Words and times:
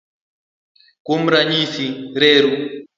Kuom 1.05 1.23
ranyisi, 1.33 1.85
reru. 2.21 2.53